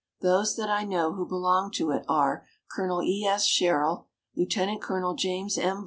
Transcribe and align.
Those 0.21 0.55
that 0.55 0.67
I 0.67 0.83
know 0.83 1.13
who 1.13 1.27
belong 1.27 1.69
to 1.73 1.91
it 1.91 2.03
are 2.09 2.43
Colonel 2.71 3.03
E. 3.03 3.23
S. 3.23 3.45
Sherrill, 3.45 4.07
Lieutenant 4.35 4.81
Colonel 4.81 5.13
James 5.13 5.59
M. 5.59 5.79